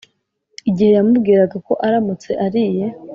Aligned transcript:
igihe 0.69 0.91
yamubwiraga 0.97 1.57
ko 1.67 1.73
aramutse 1.85 2.29
ariye 2.45 2.85